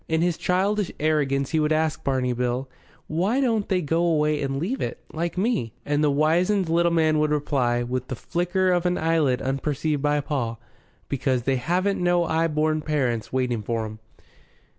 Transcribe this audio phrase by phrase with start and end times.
[0.07, 2.67] In his childish arrogance he would ask Barney Bill,
[3.05, 7.19] "Why don't they go away and leave it, like me?" And the wizened little man
[7.19, 10.59] would reply, with the flicker of an eyelid unperceived by Paul,
[11.07, 13.99] "Because they haven't no 'igh born parents waiting for 'em.